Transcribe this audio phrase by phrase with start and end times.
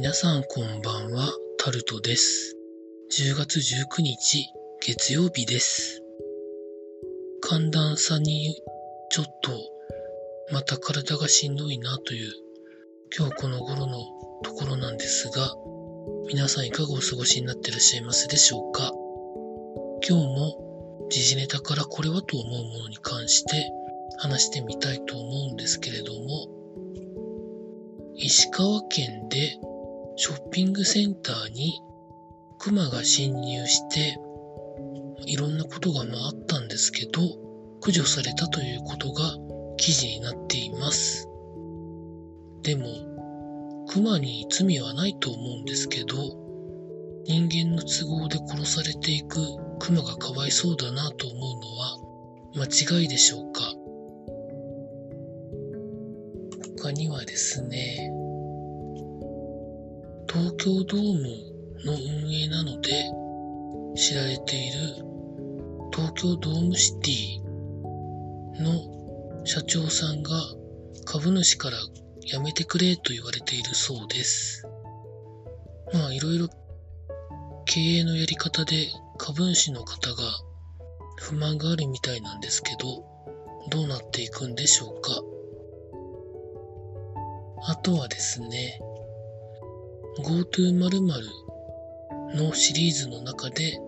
[0.00, 2.54] 皆さんこんばんは、タルトです。
[3.18, 4.46] 10月19日、
[4.80, 6.04] 月曜日です。
[7.40, 8.62] 寒暖差に
[9.10, 9.50] ちょっと
[10.52, 12.32] また体がしんどいなという
[13.18, 13.98] 今日この頃の
[14.44, 15.52] ところなんですが、
[16.28, 18.92] 皆さんいかがお過ごしになっていらっしゃいますでしょうか？
[20.08, 23.72] 今日も時事ネタからこれはと思うものに関して
[24.18, 26.46] 話してみたいと思うんですけれども、
[28.14, 29.58] 石川県で
[30.20, 31.80] ショッピングセンターに
[32.58, 34.18] クマが侵入して
[35.26, 37.20] いろんなことがまああったんですけど
[37.80, 39.36] 駆除されたということが
[39.76, 41.28] 記事になっています。
[42.62, 46.16] でもクマに罪はないと思うんですけど
[47.24, 49.38] 人間の都合で殺されていく
[49.78, 53.62] クマがかわいそうだなと思うのは間違いでしょうか？
[56.76, 58.10] 他にはですね
[60.30, 61.22] 東京ドーム
[61.84, 62.90] の運営なので
[63.96, 65.04] 知られている
[65.90, 70.30] 東京ドームシティの社長さんが
[71.06, 71.78] 株主から
[72.20, 74.68] 辞めてくれと言われているそうです。
[75.94, 76.48] まあいろいろ
[77.64, 80.22] 経営のやり方で株主の方が
[81.16, 83.04] 不満があるみたいなんですけど、
[83.70, 85.10] どうなっていくんでしょうか。
[87.66, 88.78] あとはですね、
[90.20, 91.26] GoTo 〇〇
[92.34, 93.80] のシリーズの中で、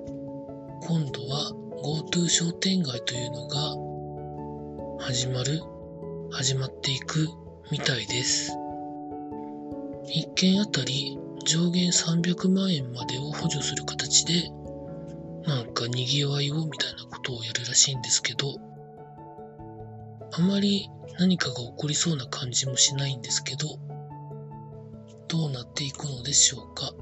[0.83, 1.51] 今度は
[1.83, 5.61] GoTo 商店街というのが始まる、
[6.31, 7.29] 始まっていく
[7.73, 8.53] みたいです。
[10.07, 14.51] 一件あたり上限300万円までを補助する形で、
[15.49, 18.55] なんか賑わいをみたいなことをやるらしいんですけど、
[20.33, 23.67] あまり何かが起こりそうな感じもしないんですけど、
[25.31, 26.93] どうなっていくのでしょうか。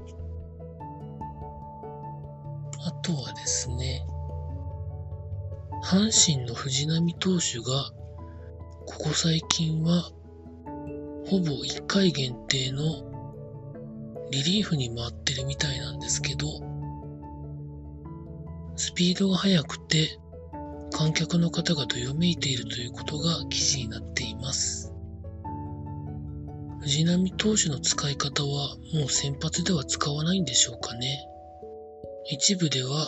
[2.85, 4.05] あとはですね、
[5.83, 7.91] 阪神の藤浪投手が、
[8.85, 10.11] ここ最近は、
[11.25, 12.83] ほぼ1回限定の
[14.29, 16.45] リリーフに回ってるみたいなんですけど、
[18.75, 20.19] スピードが速くて、
[20.91, 24.78] 観客の方がどよめいているということが記事になっています。
[26.89, 31.23] 藤浪投手の使い方はもう先発では使わないんでしょうかね。
[32.31, 33.07] 一部では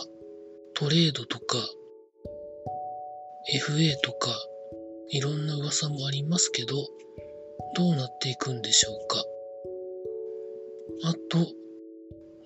[0.74, 1.58] トレードとか
[3.52, 4.30] FA とか
[5.10, 6.76] いろんな噂もありますけど、
[7.74, 9.24] どうなっていくんでしょうか。
[11.02, 11.44] あと、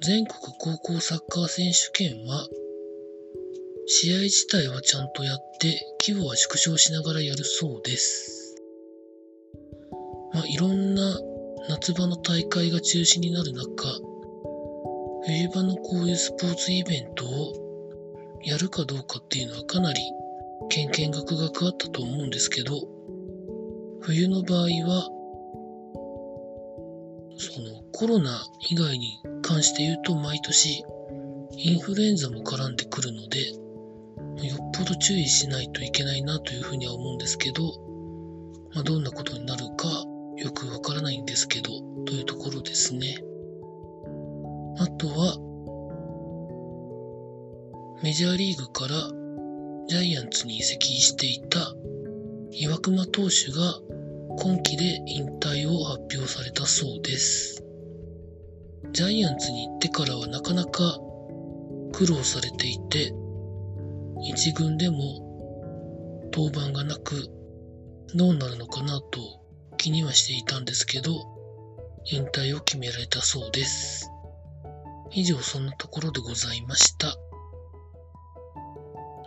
[0.00, 2.48] 全国高校サッカー選手権は
[3.86, 8.45] 試合自体はちゃんとやって規模は縮小しながらやるそうです。
[10.36, 11.18] まあ、いろんな
[11.70, 13.64] 夏場の大会が中止になる中、
[15.24, 20.02] 冬場のこういうスポーツイベントをやるかどうかっていうのはかなり
[20.68, 22.82] けんけんがくがくあったと思うんですけど、
[24.02, 25.08] 冬の場合は、
[27.38, 30.84] そのコロナ以外に関して言うと毎年
[31.52, 33.52] インフルエンザも絡んでくるので、
[34.46, 37.62] よっぽど注意しないといけないなというふうには思うんですけど、
[38.74, 39.88] まあ、どんなことになるか
[40.36, 41.70] よくわからないんですけど、
[42.04, 43.18] というところですね。
[44.78, 45.38] あとは、
[48.02, 49.08] メジャーリーグから
[49.88, 51.74] ジャイアンツに移籍していた
[52.50, 53.80] 岩隈投手が
[54.38, 57.64] 今季で引退を発表されたそうです。
[58.92, 60.98] ジャイアンツに行ってからはなかなか
[61.92, 63.12] 苦労されていて、
[64.22, 67.28] 一軍でも登板がなく
[68.14, 69.45] どうなるのかなと
[69.86, 71.12] 気にはしていたんですけど、
[72.06, 74.10] 引退を決められたそうです。
[75.12, 77.14] 以上そんなところでございました。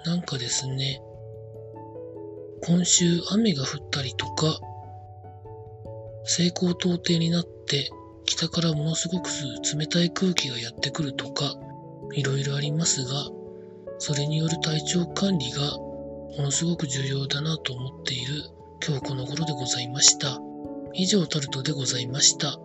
[0.03, 1.01] なんかですね、
[2.63, 4.59] 今週雨が降ったりとか、
[6.25, 7.89] 西高東低になって
[8.25, 11.55] 北からものすごく冷たい空気がやってくるとか、
[12.15, 13.13] いろいろありますが、
[13.97, 18.43] それによる体調管理がものすごく重要だなと思っている
[18.85, 20.48] 今日この頃でございました。
[20.93, 22.57] 以上タルトでございました。